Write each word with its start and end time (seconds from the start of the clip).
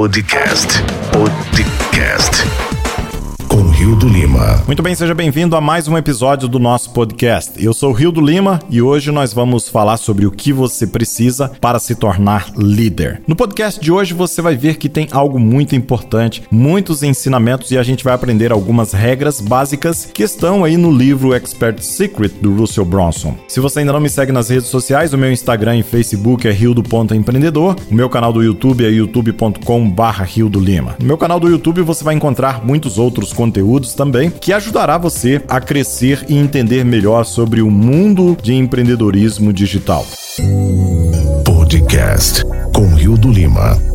Podcast. 0.00 0.80
Podcast. 1.12 2.69
Rio 3.90 3.98
do 3.98 4.08
Lima. 4.08 4.62
Muito 4.68 4.84
bem, 4.84 4.94
seja 4.94 5.12
bem-vindo 5.16 5.56
a 5.56 5.60
mais 5.60 5.88
um 5.88 5.98
episódio 5.98 6.46
do 6.46 6.60
nosso 6.60 6.92
podcast. 6.92 7.52
Eu 7.60 7.74
sou 7.74 7.90
Rio 7.90 8.12
do 8.12 8.20
Lima 8.20 8.60
e 8.70 8.80
hoje 8.80 9.10
nós 9.10 9.32
vamos 9.32 9.68
falar 9.68 9.96
sobre 9.96 10.26
o 10.26 10.30
que 10.30 10.52
você 10.52 10.86
precisa 10.86 11.50
para 11.60 11.80
se 11.80 11.96
tornar 11.96 12.52
líder. 12.56 13.20
No 13.26 13.34
podcast 13.34 13.80
de 13.80 13.90
hoje 13.90 14.14
você 14.14 14.40
vai 14.40 14.54
ver 14.54 14.76
que 14.76 14.88
tem 14.88 15.08
algo 15.10 15.40
muito 15.40 15.74
importante, 15.74 16.44
muitos 16.52 17.02
ensinamentos 17.02 17.72
e 17.72 17.78
a 17.78 17.82
gente 17.82 18.04
vai 18.04 18.14
aprender 18.14 18.52
algumas 18.52 18.92
regras 18.92 19.40
básicas 19.40 20.04
que 20.04 20.22
estão 20.22 20.62
aí 20.62 20.76
no 20.76 20.92
livro 20.92 21.34
Expert 21.34 21.82
Secret 21.82 22.34
do 22.40 22.54
Russell 22.54 22.84
Bronson. 22.84 23.34
Se 23.48 23.58
você 23.58 23.80
ainda 23.80 23.92
não 23.92 23.98
me 23.98 24.08
segue 24.08 24.30
nas 24.30 24.50
redes 24.50 24.68
sociais, 24.68 25.12
o 25.12 25.18
meu 25.18 25.32
Instagram 25.32 25.78
e 25.78 25.82
Facebook 25.82 26.46
é 26.46 26.52
Rio 26.52 26.74
do 26.74 26.82
Ponto 26.84 27.12
Empreendedor, 27.12 27.74
o 27.90 27.94
meu 27.94 28.08
canal 28.08 28.32
do 28.32 28.40
YouTube 28.40 28.86
é 28.86 28.88
youtube.com/barra 28.88 30.24
Rio 30.24 30.48
do 30.48 30.60
Lima. 30.60 30.94
No 31.00 31.06
meu 31.06 31.18
canal 31.18 31.40
do 31.40 31.48
YouTube 31.48 31.82
você 31.82 32.04
vai 32.04 32.14
encontrar 32.14 32.64
muitos 32.64 32.96
outros 32.96 33.32
conteúdos 33.32 33.79
também 33.94 34.30
que 34.30 34.52
ajudará 34.52 34.98
você 34.98 35.42
a 35.48 35.60
crescer 35.60 36.24
e 36.28 36.36
entender 36.36 36.84
melhor 36.84 37.24
sobre 37.24 37.62
o 37.62 37.70
mundo 37.70 38.36
de 38.42 38.54
empreendedorismo 38.54 39.52
digital. 39.52 40.06
Podcast. 41.44 42.42
Com 42.74 42.94
Rio 42.94 43.16
do 43.16 43.30
Lima. 43.30 43.89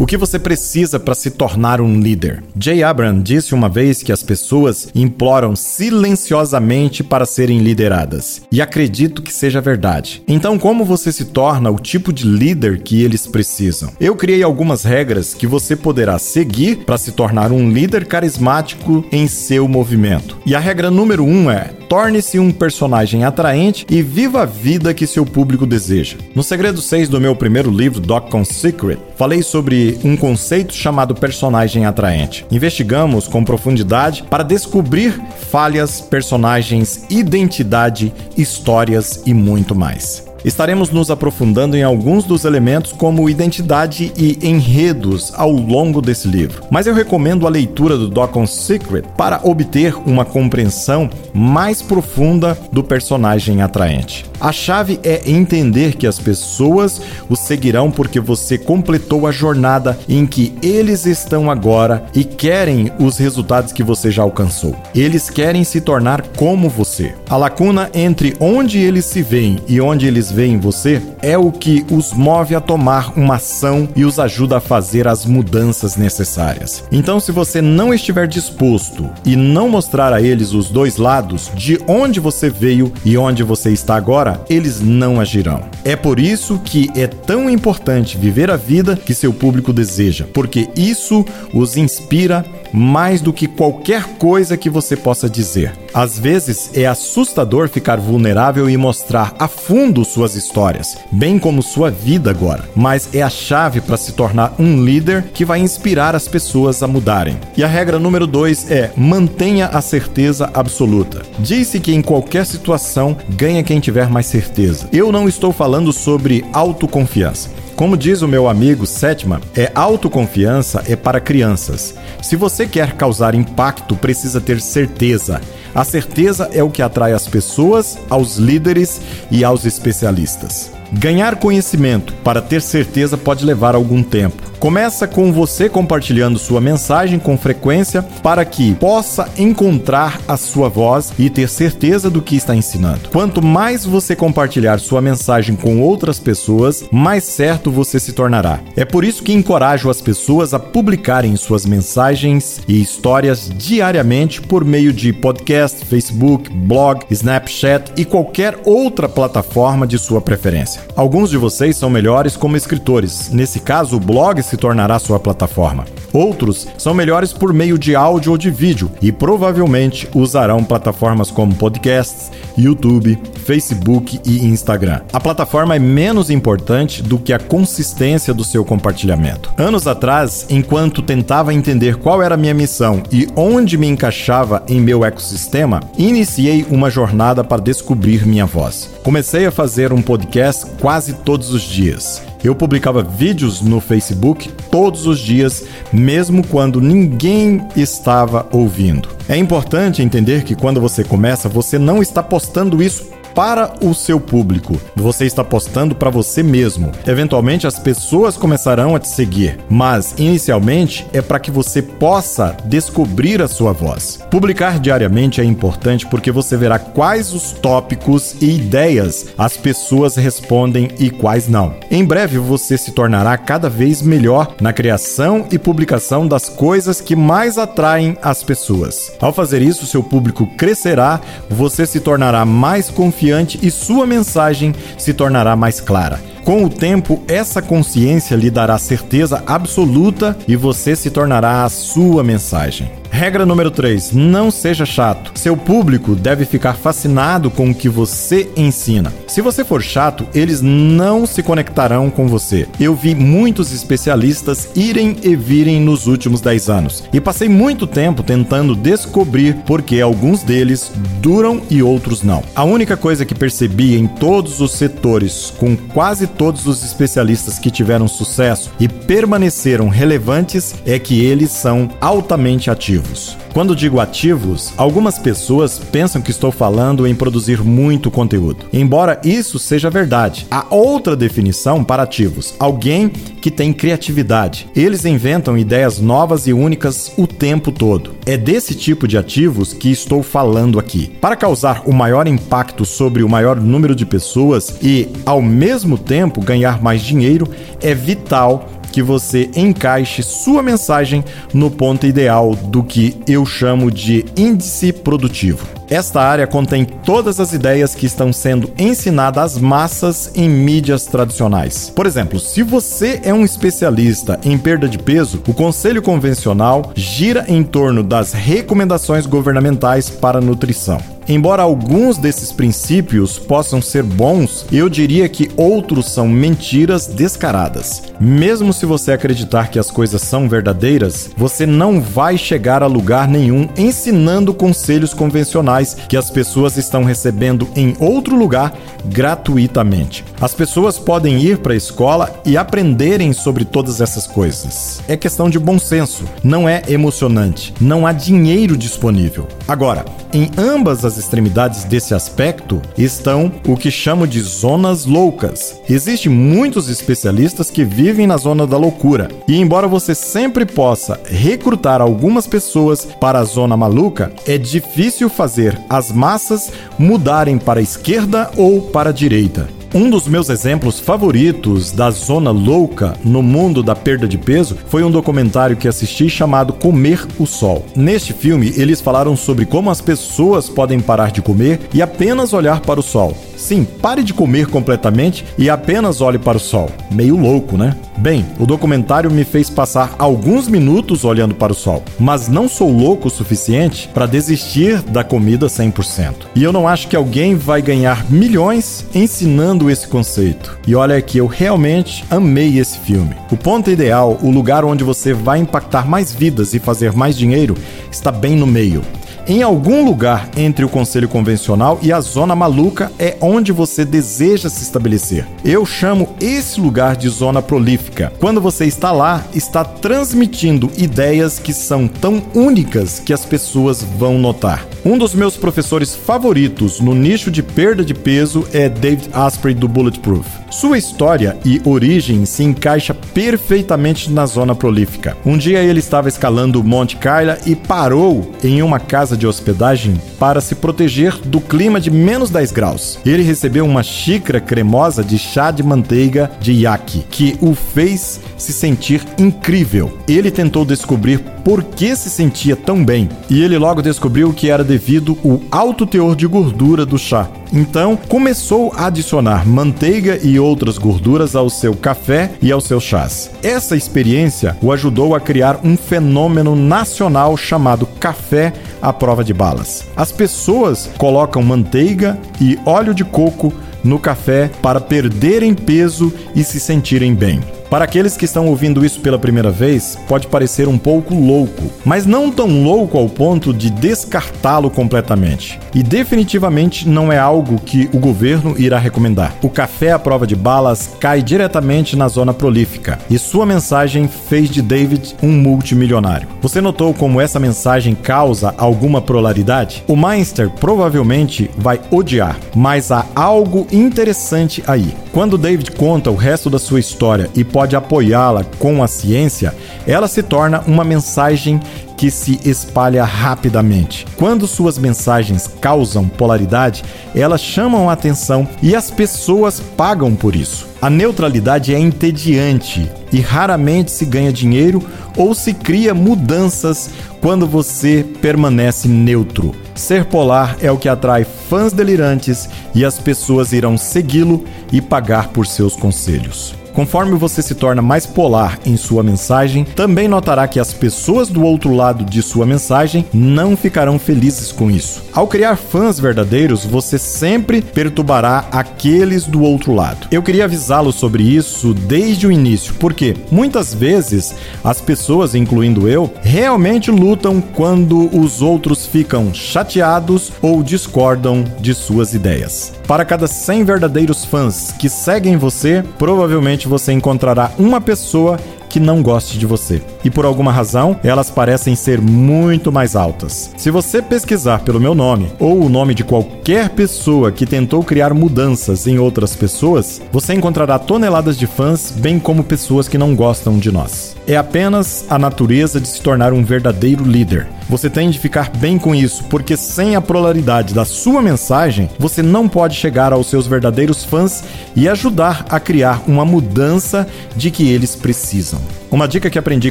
O 0.00 0.06
que 0.06 0.16
você 0.16 0.38
precisa 0.38 0.98
para 0.98 1.14
se 1.14 1.30
tornar 1.30 1.78
um 1.78 2.00
líder? 2.00 2.42
Jay 2.58 2.82
Abraham 2.82 3.20
disse 3.20 3.54
uma 3.54 3.68
vez 3.68 4.02
que 4.02 4.10
as 4.10 4.22
pessoas 4.22 4.88
imploram 4.94 5.54
silenciosamente 5.54 7.04
para 7.04 7.26
serem 7.26 7.58
lideradas. 7.58 8.40
E 8.50 8.62
acredito 8.62 9.20
que 9.20 9.30
seja 9.30 9.60
verdade. 9.60 10.22
Então, 10.26 10.58
como 10.58 10.86
você 10.86 11.12
se 11.12 11.26
torna 11.26 11.70
o 11.70 11.78
tipo 11.78 12.14
de 12.14 12.24
líder 12.24 12.80
que 12.80 13.02
eles 13.02 13.26
precisam? 13.26 13.92
Eu 14.00 14.16
criei 14.16 14.42
algumas 14.42 14.84
regras 14.84 15.34
que 15.34 15.46
você 15.46 15.76
poderá 15.76 16.18
seguir 16.18 16.78
para 16.86 16.96
se 16.96 17.12
tornar 17.12 17.52
um 17.52 17.70
líder 17.70 18.06
carismático 18.06 19.04
em 19.12 19.28
seu 19.28 19.68
movimento. 19.68 20.38
E 20.46 20.54
a 20.54 20.58
regra 20.58 20.90
número 20.90 21.26
um 21.26 21.50
é: 21.50 21.72
torne-se 21.90 22.38
um 22.38 22.52
personagem 22.52 23.24
atraente 23.24 23.84
e 23.90 24.00
viva 24.00 24.42
a 24.42 24.46
vida 24.46 24.94
que 24.94 25.08
seu 25.08 25.26
público 25.26 25.66
deseja. 25.66 26.16
No 26.36 26.42
segredo 26.44 26.80
6 26.80 27.08
do 27.08 27.20
meu 27.20 27.34
primeiro 27.34 27.68
livro, 27.68 28.00
Doccon 28.00 28.44
Secret, 28.44 28.96
falei 29.16 29.42
sobre 29.42 29.98
um 30.04 30.16
conceito 30.16 30.72
chamado 30.72 31.16
personagem 31.16 31.86
atraente. 31.86 32.46
Investigamos 32.48 33.26
com 33.26 33.42
profundidade 33.42 34.22
para 34.22 34.44
descobrir 34.44 35.20
falhas, 35.50 36.00
personagens, 36.00 37.06
identidade, 37.10 38.12
histórias 38.36 39.24
e 39.26 39.34
muito 39.34 39.74
mais. 39.74 40.29
Estaremos 40.44 40.90
nos 40.90 41.10
aprofundando 41.10 41.76
em 41.76 41.82
alguns 41.82 42.24
dos 42.24 42.44
elementos 42.44 42.92
como 42.92 43.28
identidade 43.28 44.12
e 44.16 44.38
enredos 44.42 45.32
ao 45.34 45.50
longo 45.50 46.00
desse 46.00 46.28
livro. 46.28 46.62
Mas 46.70 46.86
eu 46.86 46.94
recomendo 46.94 47.46
a 47.46 47.50
leitura 47.50 47.96
do 47.96 48.08
Docon 48.08 48.46
Secret 48.46 49.04
para 49.16 49.40
obter 49.44 49.94
uma 50.06 50.24
compreensão 50.24 51.10
mais 51.34 51.82
profunda 51.82 52.58
do 52.72 52.82
personagem 52.82 53.62
atraente. 53.62 54.24
A 54.40 54.52
chave 54.52 54.98
é 55.02 55.20
entender 55.30 55.96
que 55.96 56.06
as 56.06 56.18
pessoas 56.18 57.00
o 57.28 57.36
seguirão 57.36 57.90
porque 57.90 58.18
você 58.18 58.56
completou 58.56 59.26
a 59.26 59.32
jornada 59.32 59.98
em 60.08 60.26
que 60.26 60.54
eles 60.62 61.04
estão 61.04 61.50
agora 61.50 62.04
e 62.14 62.24
querem 62.24 62.90
os 62.98 63.18
resultados 63.18 63.72
que 63.72 63.82
você 63.82 64.10
já 64.10 64.22
alcançou. 64.22 64.74
Eles 64.94 65.28
querem 65.28 65.62
se 65.62 65.80
tornar 65.80 66.22
como 66.36 66.70
você. 66.70 67.14
A 67.28 67.36
lacuna 67.36 67.90
entre 67.92 68.34
onde 68.40 68.78
eles 68.78 69.04
se 69.04 69.22
veem 69.22 69.58
e 69.68 69.80
onde 69.80 70.06
eles 70.06 70.29
veem 70.30 70.58
você 70.58 71.02
é 71.22 71.36
o 71.36 71.50
que 71.50 71.84
os 71.90 72.12
move 72.12 72.54
a 72.54 72.60
tomar 72.60 73.16
uma 73.16 73.36
ação 73.36 73.88
e 73.94 74.04
os 74.04 74.18
ajuda 74.18 74.58
a 74.58 74.60
fazer 74.60 75.08
as 75.08 75.24
mudanças 75.24 75.96
necessárias. 75.96 76.84
Então, 76.90 77.20
se 77.20 77.32
você 77.32 77.60
não 77.60 77.92
estiver 77.92 78.26
disposto 78.26 79.08
e 79.24 79.36
não 79.36 79.68
mostrar 79.68 80.12
a 80.12 80.20
eles 80.20 80.52
os 80.52 80.68
dois 80.68 80.96
lados 80.96 81.50
de 81.54 81.78
onde 81.86 82.20
você 82.20 82.50
veio 82.50 82.92
e 83.04 83.16
onde 83.16 83.42
você 83.42 83.70
está 83.70 83.96
agora, 83.96 84.40
eles 84.48 84.80
não 84.80 85.20
agirão. 85.20 85.62
É 85.84 85.96
por 85.96 86.18
isso 86.18 86.60
que 86.64 86.90
é 86.94 87.06
tão 87.06 87.48
importante 87.48 88.16
viver 88.16 88.50
a 88.50 88.56
vida 88.56 88.96
que 88.96 89.14
seu 89.14 89.32
público 89.32 89.72
deseja, 89.72 90.26
porque 90.32 90.68
isso 90.76 91.24
os 91.52 91.76
inspira 91.76 92.44
mais 92.72 93.20
do 93.20 93.32
que 93.32 93.46
qualquer 93.46 94.04
coisa 94.18 94.56
que 94.56 94.70
você 94.70 94.96
possa 94.96 95.28
dizer. 95.28 95.72
Às 95.92 96.18
vezes 96.18 96.70
é 96.74 96.86
assustador 96.86 97.68
ficar 97.68 97.96
vulnerável 97.98 98.70
e 98.70 98.76
mostrar 98.76 99.34
a 99.38 99.48
fundo 99.48 100.04
suas 100.04 100.34
histórias, 100.34 100.98
bem 101.10 101.38
como 101.38 101.62
sua 101.62 101.90
vida 101.90 102.30
agora, 102.30 102.68
mas 102.76 103.08
é 103.12 103.22
a 103.22 103.30
chave 103.30 103.80
para 103.80 103.96
se 103.96 104.12
tornar 104.12 104.54
um 104.58 104.82
líder 104.82 105.24
que 105.34 105.44
vai 105.44 105.58
inspirar 105.58 106.14
as 106.14 106.28
pessoas 106.28 106.82
a 106.82 106.86
mudarem. 106.86 107.36
E 107.56 107.64
a 107.64 107.66
regra 107.66 107.98
número 107.98 108.26
2 108.26 108.70
é 108.70 108.90
mantenha 108.96 109.66
a 109.66 109.80
certeza 109.80 110.50
absoluta. 110.54 111.22
Disse 111.38 111.80
que 111.80 111.92
em 111.92 112.02
qualquer 112.02 112.46
situação 112.46 113.16
ganha 113.28 113.62
quem 113.62 113.80
tiver 113.80 114.08
mais 114.08 114.26
certeza. 114.26 114.88
Eu 114.92 115.10
não 115.10 115.28
estou 115.28 115.52
falando 115.52 115.92
sobre 115.92 116.44
autoconfiança. 116.52 117.59
Como 117.80 117.96
diz 117.96 118.20
o 118.20 118.28
meu 118.28 118.46
amigo 118.46 118.84
Sétima, 118.84 119.40
é 119.56 119.72
autoconfiança 119.74 120.84
é 120.86 120.94
para 120.94 121.18
crianças. 121.18 121.94
Se 122.20 122.36
você 122.36 122.66
quer 122.66 122.92
causar 122.92 123.34
impacto, 123.34 123.96
precisa 123.96 124.38
ter 124.38 124.60
certeza. 124.60 125.40
A 125.74 125.82
certeza 125.82 126.50
é 126.52 126.62
o 126.62 126.68
que 126.68 126.82
atrai 126.82 127.14
as 127.14 127.26
pessoas, 127.26 127.98
aos 128.10 128.36
líderes 128.36 129.00
e 129.30 129.42
aos 129.42 129.64
especialistas. 129.64 130.79
Ganhar 130.92 131.36
conhecimento 131.36 132.12
para 132.24 132.42
ter 132.42 132.60
certeza 132.60 133.16
pode 133.16 133.44
levar 133.44 133.74
algum 133.74 134.02
tempo. 134.02 134.50
Começa 134.60 135.08
com 135.08 135.32
você 135.32 135.70
compartilhando 135.70 136.38
sua 136.38 136.60
mensagem 136.60 137.18
com 137.18 137.38
frequência 137.38 138.02
para 138.22 138.44
que 138.44 138.74
possa 138.74 139.26
encontrar 139.38 140.20
a 140.28 140.36
sua 140.36 140.68
voz 140.68 141.14
e 141.18 141.30
ter 141.30 141.48
certeza 141.48 142.10
do 142.10 142.20
que 142.20 142.36
está 142.36 142.54
ensinando. 142.54 143.08
Quanto 143.10 143.40
mais 143.40 143.86
você 143.86 144.14
compartilhar 144.14 144.78
sua 144.78 145.00
mensagem 145.00 145.56
com 145.56 145.80
outras 145.80 146.18
pessoas, 146.18 146.84
mais 146.92 147.24
certo 147.24 147.70
você 147.70 147.98
se 147.98 148.12
tornará. 148.12 148.60
É 148.76 148.84
por 148.84 149.02
isso 149.02 149.22
que 149.22 149.32
encorajo 149.32 149.88
as 149.88 150.02
pessoas 150.02 150.52
a 150.52 150.58
publicarem 150.58 151.34
suas 151.36 151.64
mensagens 151.64 152.60
e 152.68 152.82
histórias 152.82 153.48
diariamente 153.48 154.42
por 154.42 154.62
meio 154.62 154.92
de 154.92 155.10
podcast, 155.10 155.86
Facebook, 155.86 156.50
blog, 156.50 157.06
Snapchat 157.10 157.92
e 157.96 158.04
qualquer 158.04 158.58
outra 158.66 159.08
plataforma 159.08 159.86
de 159.86 159.98
sua 159.98 160.20
preferência. 160.20 160.79
Alguns 160.96 161.30
de 161.30 161.36
vocês 161.36 161.76
são 161.76 161.88
melhores 161.88 162.36
como 162.36 162.56
escritores. 162.56 163.30
Nesse 163.30 163.60
caso, 163.60 163.96
o 163.96 164.00
blog 164.00 164.42
se 164.42 164.56
tornará 164.56 164.98
sua 164.98 165.18
plataforma. 165.18 165.84
Outros 166.12 166.66
são 166.78 166.94
melhores 166.94 167.32
por 167.32 167.52
meio 167.52 167.78
de 167.78 167.94
áudio 167.94 168.32
ou 168.32 168.38
de 168.38 168.50
vídeo 168.50 168.90
e 169.00 169.12
provavelmente 169.12 170.08
usarão 170.14 170.64
plataformas 170.64 171.30
como 171.30 171.54
podcasts, 171.54 172.30
YouTube, 172.56 173.18
Facebook 173.44 174.20
e 174.24 174.46
Instagram. 174.46 175.00
A 175.12 175.20
plataforma 175.20 175.74
é 175.74 175.78
menos 175.78 176.30
importante 176.30 177.02
do 177.02 177.18
que 177.18 177.32
a 177.32 177.38
consistência 177.38 178.32
do 178.32 178.44
seu 178.44 178.64
compartilhamento. 178.64 179.50
Anos 179.56 179.86
atrás, 179.86 180.46
enquanto 180.48 181.02
tentava 181.02 181.54
entender 181.54 181.96
qual 181.96 182.22
era 182.22 182.34
a 182.34 182.38
minha 182.38 182.54
missão 182.54 183.02
e 183.10 183.28
onde 183.34 183.76
me 183.76 183.88
encaixava 183.88 184.62
em 184.68 184.80
meu 184.80 185.04
ecossistema, 185.04 185.80
iniciei 185.96 186.66
uma 186.70 186.90
jornada 186.90 187.42
para 187.42 187.62
descobrir 187.62 188.26
minha 188.26 188.46
voz. 188.46 188.90
Comecei 189.02 189.46
a 189.46 189.52
fazer 189.52 189.92
um 189.92 190.02
podcast 190.02 190.66
quase 190.80 191.14
todos 191.14 191.52
os 191.52 191.62
dias. 191.62 192.29
Eu 192.42 192.54
publicava 192.54 193.02
vídeos 193.02 193.60
no 193.60 193.80
Facebook 193.80 194.50
todos 194.70 195.06
os 195.06 195.18
dias, 195.18 195.64
mesmo 195.92 196.46
quando 196.46 196.80
ninguém 196.80 197.66
estava 197.76 198.46
ouvindo. 198.50 199.08
É 199.28 199.36
importante 199.36 200.02
entender 200.02 200.44
que 200.44 200.54
quando 200.54 200.80
você 200.80 201.04
começa, 201.04 201.48
você 201.48 201.78
não 201.78 202.00
está 202.00 202.22
postando 202.22 202.82
isso 202.82 203.19
para 203.40 203.72
o 203.80 203.94
seu 203.94 204.20
público. 204.20 204.78
Você 204.94 205.24
está 205.24 205.42
postando 205.42 205.94
para 205.94 206.10
você 206.10 206.42
mesmo. 206.42 206.92
Eventualmente 207.06 207.66
as 207.66 207.78
pessoas 207.78 208.36
começarão 208.36 208.94
a 208.94 208.98
te 208.98 209.08
seguir, 209.08 209.58
mas 209.66 210.14
inicialmente 210.18 211.06
é 211.10 211.22
para 211.22 211.40
que 211.40 211.50
você 211.50 211.80
possa 211.80 212.54
descobrir 212.66 213.40
a 213.40 213.48
sua 213.48 213.72
voz. 213.72 214.18
Publicar 214.30 214.78
diariamente 214.78 215.40
é 215.40 215.44
importante 215.44 216.06
porque 216.06 216.30
você 216.30 216.54
verá 216.54 216.78
quais 216.78 217.32
os 217.32 217.52
tópicos 217.52 218.34
e 218.42 218.56
ideias 218.56 219.28
as 219.38 219.56
pessoas 219.56 220.16
respondem 220.16 220.90
e 220.98 221.08
quais 221.08 221.48
não. 221.48 221.76
Em 221.90 222.04
breve 222.04 222.36
você 222.36 222.76
se 222.76 222.92
tornará 222.92 223.38
cada 223.38 223.70
vez 223.70 224.02
melhor 224.02 224.54
na 224.60 224.74
criação 224.74 225.46
e 225.50 225.58
publicação 225.58 226.28
das 226.28 226.46
coisas 226.46 227.00
que 227.00 227.16
mais 227.16 227.56
atraem 227.56 228.18
as 228.20 228.42
pessoas. 228.42 229.14
Ao 229.18 229.32
fazer 229.32 229.62
isso, 229.62 229.86
seu 229.86 230.02
público 230.02 230.46
crescerá, 230.58 231.18
você 231.48 231.86
se 231.86 232.00
tornará 232.00 232.44
mais 232.44 232.90
confiante 232.90 233.29
confiante 233.30 233.58
e 233.62 233.70
sua 233.70 234.06
mensagem 234.06 234.74
se 234.98 235.14
tornará 235.14 235.54
mais 235.54 235.80
clara. 235.80 236.20
Com 236.44 236.64
o 236.64 236.68
tempo, 236.68 237.22
essa 237.28 237.60
consciência 237.60 238.34
lhe 238.34 238.50
dará 238.50 238.78
certeza 238.78 239.42
absoluta 239.46 240.36
e 240.48 240.56
você 240.56 240.96
se 240.96 241.10
tornará 241.10 241.64
a 241.64 241.68
sua 241.68 242.24
mensagem. 242.24 242.90
Regra 243.10 243.44
número 243.44 243.70
3: 243.70 244.12
não 244.12 244.50
seja 244.50 244.86
chato. 244.86 245.32
Seu 245.34 245.56
público 245.56 246.14
deve 246.14 246.44
ficar 246.44 246.74
fascinado 246.74 247.50
com 247.50 247.70
o 247.70 247.74
que 247.74 247.88
você 247.88 248.48
ensina. 248.56 249.12
Se 249.26 249.42
você 249.42 249.64
for 249.64 249.82
chato, 249.82 250.26
eles 250.34 250.62
não 250.62 251.26
se 251.26 251.42
conectarão 251.42 252.08
com 252.08 252.28
você. 252.28 252.66
Eu 252.78 252.94
vi 252.94 253.14
muitos 253.14 253.72
especialistas 253.72 254.70
irem 254.76 255.16
e 255.22 255.34
virem 255.34 255.80
nos 255.80 256.06
últimos 256.06 256.40
10 256.40 256.70
anos 256.70 257.04
e 257.12 257.20
passei 257.20 257.48
muito 257.48 257.86
tempo 257.86 258.22
tentando 258.22 258.74
descobrir 258.74 259.54
por 259.66 259.82
que 259.82 260.00
alguns 260.00 260.42
deles 260.42 260.90
duram 261.20 261.60
e 261.68 261.82
outros 261.82 262.22
não. 262.22 262.42
A 262.54 262.64
única 262.64 262.96
coisa 262.96 263.24
que 263.24 263.34
percebi 263.34 263.96
em 263.96 264.06
todos 264.06 264.60
os 264.60 264.72
setores, 264.72 265.52
com 265.58 265.76
quase 265.76 266.26
todos 266.30 266.66
os 266.66 266.84
especialistas 266.84 267.58
que 267.58 267.70
tiveram 267.70 268.08
sucesso 268.08 268.70
e 268.80 268.88
permaneceram 268.88 269.88
relevantes, 269.88 270.74
é 270.86 270.98
que 270.98 271.24
eles 271.24 271.50
são 271.50 271.90
altamente 272.00 272.70
ativos. 272.70 273.36
Quando 273.52 273.74
digo 273.74 273.98
ativos, 273.98 274.72
algumas 274.76 275.18
pessoas 275.18 275.78
pensam 275.78 276.22
que 276.22 276.30
estou 276.30 276.52
falando 276.52 277.06
em 277.06 277.14
produzir 277.14 277.62
muito 277.62 278.10
conteúdo. 278.10 278.66
Embora 278.72 279.20
isso 279.24 279.58
seja 279.58 279.90
verdade, 279.90 280.46
há 280.50 280.64
outra 280.70 281.16
definição 281.16 281.82
para 281.82 282.04
ativos: 282.04 282.54
alguém 282.58 283.08
que 283.08 283.50
tem 283.50 283.72
criatividade. 283.72 284.68
Eles 284.76 285.04
inventam 285.04 285.58
ideias 285.58 285.98
novas 285.98 286.46
e 286.46 286.52
únicas 286.52 287.12
o 287.16 287.26
tempo 287.26 287.72
todo. 287.72 288.14
É 288.24 288.36
desse 288.36 288.74
tipo 288.74 289.08
de 289.08 289.18
ativos 289.18 289.72
que 289.72 289.90
estou 289.90 290.22
falando 290.22 290.78
aqui. 290.78 291.08
Para 291.20 291.36
causar 291.36 291.82
o 291.86 291.92
maior 291.92 292.28
impacto 292.28 292.84
sobre 292.84 293.22
o 293.22 293.28
maior 293.28 293.60
número 293.60 293.94
de 293.94 294.06
pessoas 294.06 294.76
e, 294.82 295.08
ao 295.26 295.42
mesmo 295.42 295.98
tempo, 295.98 296.40
ganhar 296.40 296.82
mais 296.82 297.02
dinheiro, 297.02 297.48
é 297.80 297.94
vital 297.94 298.68
que 298.92 299.02
você 299.02 299.50
encaixe 299.56 300.22
sua 300.22 300.62
mensagem 300.62 301.24
no 301.52 301.70
ponto 301.70 302.06
ideal 302.06 302.54
do 302.54 302.82
que 302.82 303.16
eu 303.26 303.44
chamo 303.46 303.90
de 303.90 304.24
índice 304.36 304.92
produtivo. 304.92 305.79
Esta 305.90 306.22
área 306.22 306.46
contém 306.46 306.84
todas 306.84 307.40
as 307.40 307.52
ideias 307.52 307.96
que 307.96 308.06
estão 308.06 308.32
sendo 308.32 308.70
ensinadas 308.78 309.56
às 309.56 309.58
massas 309.58 310.30
em 310.36 310.48
mídias 310.48 311.04
tradicionais. 311.04 311.90
Por 311.90 312.06
exemplo, 312.06 312.38
se 312.38 312.62
você 312.62 313.20
é 313.24 313.34
um 313.34 313.44
especialista 313.44 314.38
em 314.44 314.56
perda 314.56 314.88
de 314.88 314.98
peso, 314.98 315.42
o 315.48 315.52
conselho 315.52 316.00
convencional 316.00 316.92
gira 316.94 317.44
em 317.48 317.64
torno 317.64 318.04
das 318.04 318.32
recomendações 318.32 319.26
governamentais 319.26 320.08
para 320.08 320.40
nutrição. 320.40 321.00
Embora 321.30 321.62
alguns 321.62 322.18
desses 322.18 322.50
princípios 322.50 323.38
possam 323.38 323.80
ser 323.80 324.02
bons, 324.02 324.66
eu 324.72 324.88
diria 324.88 325.28
que 325.28 325.48
outros 325.56 326.10
são 326.12 326.26
mentiras 326.26 327.06
descaradas. 327.06 328.02
Mesmo 328.18 328.72
se 328.72 328.84
você 328.84 329.12
acreditar 329.12 329.70
que 329.70 329.78
as 329.78 329.92
coisas 329.92 330.22
são 330.22 330.48
verdadeiras, 330.48 331.30
você 331.36 331.64
não 331.64 332.00
vai 332.00 332.36
chegar 332.36 332.82
a 332.82 332.86
lugar 332.88 333.28
nenhum 333.28 333.68
ensinando 333.76 334.52
conselhos 334.52 335.14
convencionais 335.14 335.79
que 336.08 336.16
as 336.16 336.30
pessoas 336.30 336.76
estão 336.76 337.04
recebendo 337.04 337.68
em 337.74 337.96
outro 337.98 338.36
lugar 338.36 338.72
gratuitamente. 339.04 340.24
As 340.40 340.54
pessoas 340.54 340.98
podem 340.98 341.38
ir 341.38 341.58
para 341.58 341.72
a 341.72 341.76
escola 341.76 342.40
e 342.44 342.56
aprenderem 342.56 343.32
sobre 343.32 343.64
todas 343.64 344.00
essas 344.00 344.26
coisas. 344.26 345.00
É 345.08 345.16
questão 345.16 345.48
de 345.48 345.58
bom 345.58 345.78
senso, 345.78 346.24
não 346.42 346.68
é 346.68 346.82
emocionante, 346.88 347.74
não 347.80 348.06
há 348.06 348.12
dinheiro 348.12 348.76
disponível. 348.76 349.46
Agora, 349.66 350.04
em 350.32 350.50
ambas 350.56 351.04
as 351.04 351.16
extremidades 351.16 351.84
desse 351.84 352.14
aspecto 352.14 352.80
estão 352.96 353.52
o 353.66 353.76
que 353.76 353.90
chamo 353.90 354.26
de 354.26 354.40
zonas 354.40 355.04
loucas. 355.04 355.80
Existem 355.88 356.30
muitos 356.30 356.88
especialistas 356.88 357.70
que 357.70 357.84
vivem 357.84 358.26
na 358.26 358.36
zona 358.36 358.66
da 358.66 358.76
loucura, 358.76 359.28
e 359.48 359.56
embora 359.56 359.88
você 359.88 360.14
sempre 360.14 360.64
possa 360.64 361.20
recrutar 361.24 362.00
algumas 362.00 362.46
pessoas 362.46 363.04
para 363.04 363.40
a 363.40 363.44
zona 363.44 363.76
maluca, 363.76 364.32
é 364.46 364.56
difícil 364.56 365.28
fazer 365.28 365.69
fazer 365.70 365.78
as 365.88 366.10
massas 366.10 366.72
mudarem 366.98 367.58
para 367.58 367.80
a 367.80 367.82
esquerda 367.82 368.50
ou 368.56 368.82
para 368.82 369.10
a 369.10 369.12
direita. 369.12 369.68
Um 369.92 370.08
dos 370.08 370.28
meus 370.28 370.48
exemplos 370.48 371.00
favoritos 371.00 371.90
da 371.90 372.12
zona 372.12 372.52
louca 372.52 373.16
no 373.24 373.42
mundo 373.42 373.82
da 373.82 373.96
perda 373.96 374.28
de 374.28 374.38
peso 374.38 374.78
foi 374.86 375.02
um 375.02 375.10
documentário 375.10 375.76
que 375.76 375.88
assisti 375.88 376.28
chamado 376.30 376.72
Comer 376.72 377.26
o 377.40 377.46
Sol. 377.46 377.84
Neste 377.96 378.32
filme, 378.32 378.72
eles 378.76 379.00
falaram 379.00 379.36
sobre 379.36 379.66
como 379.66 379.90
as 379.90 380.00
pessoas 380.00 380.68
podem 380.68 381.00
parar 381.00 381.32
de 381.32 381.42
comer 381.42 381.80
e 381.92 382.00
apenas 382.00 382.52
olhar 382.52 382.80
para 382.80 383.00
o 383.00 383.02
sol. 383.02 383.36
Sim, 383.60 383.84
pare 383.84 384.22
de 384.22 384.32
comer 384.32 384.68
completamente 384.68 385.44
e 385.58 385.68
apenas 385.68 386.22
olhe 386.22 386.38
para 386.38 386.56
o 386.56 386.60
sol. 386.60 386.90
Meio 387.10 387.36
louco, 387.36 387.76
né? 387.76 387.94
Bem, 388.16 388.46
o 388.58 388.64
documentário 388.64 389.30
me 389.30 389.44
fez 389.44 389.68
passar 389.68 390.14
alguns 390.18 390.66
minutos 390.66 391.24
olhando 391.24 391.54
para 391.54 391.72
o 391.72 391.74
sol, 391.74 392.02
mas 392.18 392.48
não 392.48 392.68
sou 392.68 392.90
louco 392.90 393.28
o 393.28 393.30
suficiente 393.30 394.08
para 394.08 394.24
desistir 394.24 395.02
da 395.02 395.22
comida 395.22 395.66
100%. 395.66 396.34
E 396.54 396.64
eu 396.64 396.72
não 396.72 396.88
acho 396.88 397.06
que 397.06 397.14
alguém 397.14 397.54
vai 397.54 397.82
ganhar 397.82 398.30
milhões 398.30 399.04
ensinando 399.14 399.90
esse 399.90 400.08
conceito. 400.08 400.78
E 400.86 400.94
olha 400.94 401.20
que 401.20 401.36
eu 401.36 401.46
realmente 401.46 402.24
amei 402.30 402.78
esse 402.78 402.98
filme. 402.98 403.36
O 403.50 403.58
ponto 403.58 403.90
ideal, 403.90 404.38
o 404.42 404.50
lugar 404.50 404.86
onde 404.86 405.04
você 405.04 405.34
vai 405.34 405.58
impactar 405.58 406.08
mais 406.08 406.32
vidas 406.32 406.72
e 406.72 406.78
fazer 406.78 407.12
mais 407.12 407.36
dinheiro, 407.36 407.76
está 408.10 408.32
bem 408.32 408.56
no 408.56 408.66
meio. 408.66 409.02
Em 409.50 409.64
algum 409.64 410.04
lugar 410.04 410.48
entre 410.56 410.84
o 410.84 410.88
conselho 410.88 411.28
convencional 411.28 411.98
e 412.00 412.12
a 412.12 412.20
zona 412.20 412.54
maluca 412.54 413.10
é 413.18 413.36
onde 413.40 413.72
você 413.72 414.04
deseja 414.04 414.68
se 414.68 414.80
estabelecer. 414.80 415.44
Eu 415.64 415.84
chamo 415.84 416.36
esse 416.40 416.80
lugar 416.80 417.16
de 417.16 417.28
zona 417.28 417.60
prolífica. 417.60 418.32
Quando 418.38 418.60
você 418.60 418.84
está 418.84 419.10
lá, 419.10 419.44
está 419.52 419.82
transmitindo 419.82 420.88
ideias 420.96 421.58
que 421.58 421.74
são 421.74 422.06
tão 422.06 422.40
únicas 422.54 423.18
que 423.18 423.32
as 423.32 423.44
pessoas 423.44 424.04
vão 424.04 424.38
notar. 424.38 424.86
Um 425.04 425.18
dos 425.18 425.34
meus 425.34 425.56
professores 425.56 426.14
favoritos 426.14 427.00
no 427.00 427.12
nicho 427.12 427.50
de 427.50 427.60
perda 427.60 428.04
de 428.04 428.14
peso 428.14 428.68
é 428.72 428.88
David 428.88 429.30
Asprey 429.32 429.74
do 429.74 429.88
Bulletproof. 429.88 430.46
Sua 430.70 430.96
história 430.96 431.58
e 431.64 431.82
origem 431.84 432.44
se 432.44 432.62
encaixa 432.62 433.12
perfeitamente 433.12 434.30
na 434.30 434.46
zona 434.46 434.74
prolífica. 434.74 435.36
Um 435.44 435.58
dia 435.58 435.80
ele 435.80 435.98
estava 435.98 436.28
escalando 436.28 436.80
o 436.80 436.84
Monte 436.84 437.16
Carla 437.16 437.58
e 437.66 437.74
parou 437.74 438.52
em 438.62 438.80
uma 438.80 439.00
casa 439.00 439.39
de 439.40 439.46
hospedagem 439.46 440.20
para 440.38 440.60
se 440.60 440.76
proteger 440.76 441.36
do 441.38 441.60
clima 441.60 441.98
de 441.98 442.10
menos 442.10 442.50
10 442.50 442.70
graus. 442.70 443.18
Ele 443.24 443.42
recebeu 443.42 443.84
uma 443.84 444.02
xícara 444.02 444.60
cremosa 444.60 445.24
de 445.24 445.38
chá 445.38 445.70
de 445.70 445.82
manteiga 445.82 446.50
de 446.60 446.72
iaque, 446.72 447.24
que 447.30 447.56
o 447.60 447.74
fez 447.74 448.38
se 448.56 448.72
sentir 448.72 449.24
incrível. 449.38 450.16
Ele 450.28 450.50
tentou 450.50 450.84
descobrir 450.84 451.38
por 451.64 451.82
que 451.82 452.14
se 452.14 452.30
sentia 452.30 452.76
tão 452.76 453.04
bem, 453.04 453.28
e 453.48 453.62
ele 453.62 453.78
logo 453.78 454.02
descobriu 454.02 454.52
que 454.52 454.70
era 454.70 454.84
devido 454.84 455.36
ao 455.44 455.60
alto 455.70 456.06
teor 456.06 456.36
de 456.36 456.46
gordura 456.46 457.06
do 457.06 457.18
chá. 457.18 457.48
Então, 457.72 458.16
começou 458.16 458.92
a 458.96 459.06
adicionar 459.06 459.66
manteiga 459.66 460.38
e 460.42 460.58
outras 460.58 460.98
gorduras 460.98 461.54
ao 461.54 461.70
seu 461.70 461.94
café 461.94 462.50
e 462.60 462.72
aos 462.72 462.84
seus 462.84 463.04
chás. 463.04 463.50
Essa 463.62 463.96
experiência 463.96 464.76
o 464.82 464.92
ajudou 464.92 465.34
a 465.34 465.40
criar 465.40 465.78
um 465.84 465.96
fenômeno 465.96 466.74
nacional 466.74 467.56
chamado 467.56 468.06
café 468.06 468.72
à 469.00 469.12
prova 469.12 469.44
de 469.44 469.52
balas. 469.52 470.06
As 470.16 470.32
pessoas 470.32 471.10
colocam 471.18 471.62
manteiga 471.62 472.38
e 472.60 472.78
óleo 472.84 473.14
de 473.14 473.24
coco 473.24 473.72
no 474.02 474.18
café 474.18 474.70
para 474.82 475.00
perderem 475.00 475.74
peso 475.74 476.32
e 476.54 476.64
se 476.64 476.80
sentirem 476.80 477.34
bem. 477.34 477.60
Para 477.90 478.04
aqueles 478.04 478.36
que 478.36 478.44
estão 478.44 478.68
ouvindo 478.68 479.04
isso 479.04 479.20
pela 479.20 479.36
primeira 479.36 479.68
vez, 479.68 480.16
pode 480.28 480.46
parecer 480.46 480.86
um 480.86 480.96
pouco 480.96 481.34
louco, 481.34 481.90
mas 482.04 482.24
não 482.24 482.48
tão 482.48 482.84
louco 482.84 483.18
ao 483.18 483.28
ponto 483.28 483.74
de 483.74 483.90
descartá-lo 483.90 484.88
completamente. 484.88 485.80
E 485.92 486.00
definitivamente 486.00 487.08
não 487.08 487.32
é 487.32 487.38
algo 487.38 487.80
que 487.80 488.08
o 488.12 488.18
governo 488.20 488.76
irá 488.78 488.96
recomendar. 488.96 489.56
O 489.60 489.68
café 489.68 490.12
à 490.12 490.20
prova 490.20 490.46
de 490.46 490.54
balas 490.54 491.10
cai 491.18 491.42
diretamente 491.42 492.14
na 492.14 492.28
zona 492.28 492.54
prolífica 492.54 493.18
e 493.28 493.36
sua 493.36 493.66
mensagem 493.66 494.28
fez 494.28 494.70
de 494.70 494.82
David 494.82 495.34
um 495.42 495.50
multimilionário. 495.50 496.46
Você 496.62 496.80
notou 496.80 497.12
como 497.12 497.40
essa 497.40 497.58
mensagem 497.58 498.14
causa 498.14 498.72
alguma 498.78 499.20
polaridade? 499.20 500.04
O 500.06 500.14
Meister 500.14 500.70
provavelmente 500.70 501.68
vai 501.76 502.00
odiar, 502.08 502.56
mas 502.72 503.10
há 503.10 503.26
algo 503.34 503.84
interessante 503.90 504.80
aí. 504.86 505.12
Quando 505.32 505.56
David 505.56 505.92
conta 505.92 506.28
o 506.28 506.34
resto 506.34 506.68
da 506.68 506.78
sua 506.78 506.98
história 506.98 507.48
e 507.54 507.62
pode 507.62 507.94
apoiá-la 507.94 508.64
com 508.80 509.00
a 509.00 509.06
ciência, 509.06 509.72
ela 510.04 510.26
se 510.26 510.42
torna 510.42 510.80
uma 510.88 511.04
mensagem 511.04 511.80
que 512.20 512.30
se 512.30 512.60
espalha 512.66 513.24
rapidamente. 513.24 514.26
Quando 514.36 514.66
suas 514.66 514.98
mensagens 514.98 515.66
causam 515.80 516.28
polaridade, 516.28 517.02
elas 517.34 517.62
chamam 517.62 518.10
a 518.10 518.12
atenção 518.12 518.68
e 518.82 518.94
as 518.94 519.10
pessoas 519.10 519.80
pagam 519.80 520.34
por 520.34 520.54
isso. 520.54 520.86
A 521.00 521.08
neutralidade 521.08 521.94
é 521.94 521.98
entediante 521.98 523.10
e 523.32 523.40
raramente 523.40 524.10
se 524.10 524.26
ganha 524.26 524.52
dinheiro 524.52 525.02
ou 525.34 525.54
se 525.54 525.72
cria 525.72 526.12
mudanças 526.12 527.08
quando 527.40 527.66
você 527.66 528.22
permanece 528.42 529.08
neutro. 529.08 529.74
Ser 529.94 530.26
polar 530.26 530.76
é 530.82 530.92
o 530.92 530.98
que 530.98 531.08
atrai 531.08 531.46
fãs 531.70 531.90
delirantes 531.90 532.68
e 532.94 533.02
as 533.02 533.18
pessoas 533.18 533.72
irão 533.72 533.96
segui-lo 533.96 534.62
e 534.92 535.00
pagar 535.00 535.48
por 535.48 535.66
seus 535.66 535.96
conselhos. 535.96 536.79
Conforme 536.92 537.36
você 537.36 537.62
se 537.62 537.74
torna 537.74 538.02
mais 538.02 538.26
polar 538.26 538.78
em 538.84 538.96
sua 538.96 539.22
mensagem, 539.22 539.84
também 539.84 540.28
notará 540.28 540.66
que 540.66 540.80
as 540.80 540.92
pessoas 540.92 541.48
do 541.48 541.64
outro 541.64 541.94
lado 541.94 542.24
de 542.24 542.42
sua 542.42 542.66
mensagem 542.66 543.24
não 543.32 543.76
ficarão 543.76 544.18
felizes 544.18 544.72
com 544.72 544.90
isso. 544.90 545.22
Ao 545.32 545.46
criar 545.46 545.76
fãs 545.76 546.18
verdadeiros, 546.18 546.84
você 546.84 547.18
sempre 547.18 547.80
perturbará 547.80 548.66
aqueles 548.70 549.44
do 549.44 549.62
outro 549.62 549.94
lado. 549.94 550.26
Eu 550.30 550.42
queria 550.42 550.64
avisá-lo 550.64 551.12
sobre 551.12 551.42
isso 551.42 551.94
desde 551.94 552.46
o 552.46 552.52
início, 552.52 552.94
porque 552.94 553.36
muitas 553.50 553.94
vezes 553.94 554.54
as 554.82 555.00
pessoas, 555.00 555.54
incluindo 555.54 556.08
eu, 556.08 556.32
realmente 556.42 557.10
lutam 557.10 557.60
quando 557.60 558.28
os 558.36 558.62
outros 558.62 559.06
ficam 559.06 559.52
chateados 559.54 560.52
ou 560.60 560.82
discordam 560.82 561.64
de 561.80 561.94
suas 561.94 562.34
ideias. 562.34 562.92
Para 563.06 563.24
cada 563.24 563.46
100 563.46 563.84
verdadeiros 563.84 564.44
fãs 564.44 564.92
que 564.92 565.08
seguem 565.08 565.56
você, 565.56 566.04
provavelmente 566.18 566.86
você 566.90 567.12
encontrará 567.12 567.70
uma 567.78 568.00
pessoa 568.00 568.58
que 568.90 569.00
não 569.00 569.22
goste 569.22 569.58
de 569.58 569.64
você. 569.64 570.02
E 570.22 570.28
por 570.28 570.44
alguma 570.44 570.72
razão, 570.72 571.18
elas 571.22 571.48
parecem 571.48 571.94
ser 571.94 572.20
muito 572.20 572.92
mais 572.92 573.16
altas. 573.16 573.70
Se 573.78 573.90
você 573.90 574.20
pesquisar 574.20 574.80
pelo 574.80 575.00
meu 575.00 575.14
nome 575.14 575.50
ou 575.58 575.82
o 575.82 575.88
nome 575.88 576.12
de 576.12 576.24
qualquer 576.24 576.90
pessoa 576.90 577.52
que 577.52 577.64
tentou 577.64 578.02
criar 578.02 578.34
mudanças 578.34 579.06
em 579.06 579.18
outras 579.18 579.54
pessoas, 579.54 580.20
você 580.32 580.52
encontrará 580.52 580.98
toneladas 580.98 581.56
de 581.56 581.66
fãs, 581.66 582.10
bem 582.10 582.38
como 582.38 582.64
pessoas 582.64 583.08
que 583.08 583.16
não 583.16 583.34
gostam 583.34 583.78
de 583.78 583.92
nós. 583.92 584.36
É 584.46 584.56
apenas 584.56 585.24
a 585.30 585.38
natureza 585.38 586.00
de 586.00 586.08
se 586.08 586.20
tornar 586.20 586.52
um 586.52 586.64
verdadeiro 586.64 587.24
líder. 587.24 587.68
Você 587.88 588.08
tem 588.08 588.30
de 588.30 588.38
ficar 588.38 588.70
bem 588.70 588.98
com 588.98 589.14
isso, 589.14 589.44
porque 589.44 589.76
sem 589.76 590.14
a 590.16 590.20
polaridade 590.20 590.94
da 590.94 591.04
sua 591.04 591.42
mensagem, 591.42 592.08
você 592.18 592.42
não 592.42 592.68
pode 592.68 592.96
chegar 592.96 593.32
aos 593.32 593.48
seus 593.48 593.66
verdadeiros 593.66 594.24
fãs 594.24 594.64
e 594.94 595.08
ajudar 595.08 595.66
a 595.68 595.80
criar 595.80 596.22
uma 596.26 596.44
mudança 596.44 597.26
de 597.56 597.70
que 597.70 597.88
eles 597.88 598.14
precisam. 598.14 598.79
Uma 599.10 599.26
dica 599.26 599.50
que 599.50 599.58
aprendi 599.58 599.90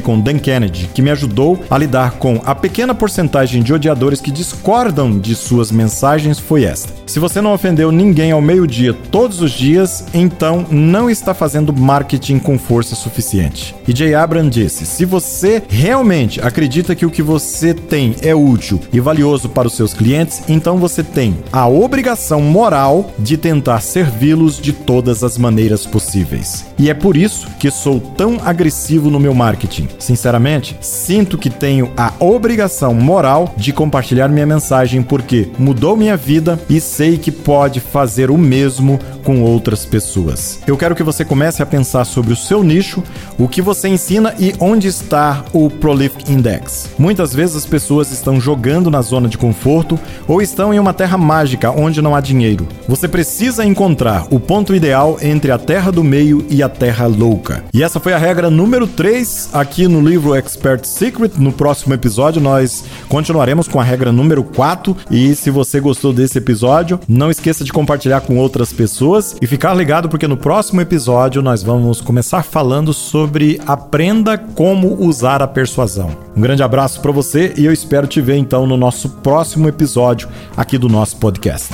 com 0.00 0.18
Dan 0.18 0.38
Kennedy, 0.38 0.88
que 0.94 1.02
me 1.02 1.10
ajudou 1.10 1.62
a 1.68 1.76
lidar 1.76 2.12
com 2.12 2.40
a 2.44 2.54
pequena 2.54 2.94
porcentagem 2.94 3.62
de 3.62 3.72
odiadores 3.72 4.20
que 4.20 4.30
discordam 4.30 5.18
de 5.18 5.34
suas 5.34 5.70
mensagens, 5.70 6.38
foi 6.38 6.64
esta: 6.64 6.94
Se 7.06 7.18
você 7.18 7.40
não 7.40 7.52
ofendeu 7.52 7.92
ninguém 7.92 8.32
ao 8.32 8.40
meio-dia 8.40 8.94
todos 8.94 9.42
os 9.42 9.52
dias, 9.52 10.06
então 10.14 10.64
não 10.70 11.10
está 11.10 11.34
fazendo 11.34 11.72
marketing 11.72 12.38
com 12.38 12.58
força 12.58 12.94
suficiente. 12.94 13.74
E 13.86 13.94
Jay 13.94 14.14
Abram 14.14 14.48
disse: 14.48 14.86
se 14.86 15.04
você 15.04 15.62
realmente 15.68 16.40
acredita 16.40 16.94
que 16.94 17.04
o 17.04 17.10
que 17.10 17.22
você 17.22 17.74
tem 17.74 18.16
é 18.22 18.34
útil 18.34 18.80
e 18.92 19.00
valioso 19.00 19.48
para 19.48 19.68
os 19.68 19.74
seus 19.74 19.92
clientes, 19.92 20.42
então 20.48 20.78
você 20.78 21.02
tem 21.02 21.36
a 21.52 21.68
obrigação 21.68 22.40
moral 22.40 23.10
de 23.18 23.36
tentar 23.36 23.80
servi-los 23.80 24.58
de 24.58 24.72
todas 24.72 25.22
as 25.22 25.36
maneiras 25.36 25.84
possíveis. 25.84 26.64
E 26.78 26.88
é 26.88 26.94
por 26.94 27.16
isso 27.16 27.48
que 27.58 27.70
sou 27.70 28.00
tão 28.00 28.38
agressivo 28.42 28.79
no 28.88 29.20
meu 29.20 29.34
marketing. 29.34 29.88
Sinceramente, 29.98 30.76
sinto 30.80 31.38
que 31.38 31.50
tenho 31.50 31.92
a 31.96 32.12
obrigação 32.18 32.94
moral 32.94 33.54
de 33.56 33.72
compartilhar 33.72 34.28
minha 34.28 34.46
mensagem 34.46 35.02
porque 35.02 35.48
mudou 35.58 35.96
minha 35.96 36.16
vida 36.16 36.58
e 36.68 36.80
sei 36.80 37.16
que 37.18 37.30
pode 37.30 37.78
fazer 37.78 38.30
o 38.30 38.38
mesmo 38.38 38.98
com 39.22 39.42
outras 39.42 39.84
pessoas. 39.84 40.60
Eu 40.66 40.76
quero 40.76 40.94
que 40.94 41.02
você 41.02 41.24
comece 41.24 41.62
a 41.62 41.66
pensar 41.66 42.04
sobre 42.04 42.32
o 42.32 42.36
seu 42.36 42.62
nicho, 42.62 43.02
o 43.38 43.46
que 43.46 43.62
você 43.62 43.88
ensina 43.88 44.34
e 44.38 44.54
onde 44.58 44.88
está 44.88 45.44
o 45.52 45.70
Prolific 45.70 46.32
Index. 46.32 46.90
Muitas 46.98 47.34
vezes 47.34 47.56
as 47.56 47.66
pessoas 47.66 48.10
estão 48.10 48.40
jogando 48.40 48.90
na 48.90 49.02
zona 49.02 49.28
de 49.28 49.38
conforto 49.38 49.98
ou 50.26 50.40
estão 50.42 50.72
em 50.74 50.78
uma 50.78 50.94
terra 50.94 51.18
mágica 51.18 51.70
onde 51.70 52.02
não 52.02 52.14
há 52.14 52.20
dinheiro. 52.20 52.66
Você 52.88 53.06
precisa 53.06 53.64
encontrar 53.64 54.26
o 54.30 54.40
ponto 54.40 54.74
ideal 54.74 55.18
entre 55.22 55.52
a 55.52 55.58
terra 55.58 55.90
do 55.92 56.02
meio 56.02 56.44
e 56.48 56.62
a 56.62 56.68
terra 56.68 57.06
louca. 57.06 57.62
E 57.72 57.82
essa 57.82 58.00
foi 58.00 58.12
a 58.12 58.18
regra 58.18 58.50
número 58.50 58.69
3 58.70 59.50
aqui 59.52 59.88
no 59.88 60.00
livro 60.00 60.34
Expert 60.34 60.84
Secret. 60.84 61.32
No 61.38 61.52
próximo 61.52 61.92
episódio, 61.92 62.40
nós 62.40 62.84
continuaremos 63.08 63.66
com 63.66 63.80
a 63.80 63.84
regra 63.84 64.12
número 64.12 64.44
4. 64.44 64.96
E 65.10 65.34
se 65.34 65.50
você 65.50 65.80
gostou 65.80 66.12
desse 66.12 66.38
episódio, 66.38 67.00
não 67.08 67.30
esqueça 67.30 67.64
de 67.64 67.72
compartilhar 67.72 68.20
com 68.20 68.38
outras 68.38 68.72
pessoas 68.72 69.36
e 69.42 69.46
ficar 69.46 69.74
ligado, 69.74 70.08
porque 70.08 70.28
no 70.28 70.36
próximo 70.36 70.80
episódio 70.80 71.42
nós 71.42 71.62
vamos 71.62 72.00
começar 72.00 72.44
falando 72.44 72.92
sobre 72.92 73.60
aprenda 73.66 74.38
como 74.38 74.94
usar 75.04 75.42
a 75.42 75.48
persuasão. 75.48 76.16
Um 76.36 76.40
grande 76.40 76.62
abraço 76.62 77.00
para 77.00 77.10
você 77.10 77.52
e 77.56 77.64
eu 77.64 77.72
espero 77.72 78.06
te 78.06 78.20
ver 78.20 78.36
então 78.36 78.66
no 78.66 78.76
nosso 78.76 79.08
próximo 79.08 79.68
episódio 79.68 80.28
aqui 80.56 80.78
do 80.78 80.88
nosso 80.88 81.16
podcast. 81.16 81.68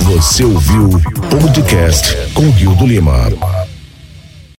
Você 0.00 0.44
ouviu 0.44 0.88
o 0.88 1.38
podcast 1.40 2.16
com 2.34 2.50
Rio 2.50 2.74
do 2.74 2.86
Lima. 2.86 3.55